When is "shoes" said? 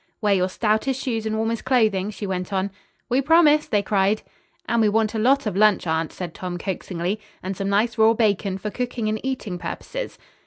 1.03-1.27